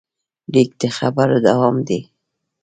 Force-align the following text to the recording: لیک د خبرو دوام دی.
لیک 0.53 0.71
د 0.81 0.83
خبرو 0.97 1.37
دوام 1.47 1.75
دی. 1.87 1.99